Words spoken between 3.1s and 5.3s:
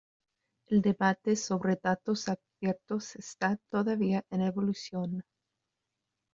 está todavía en evolución.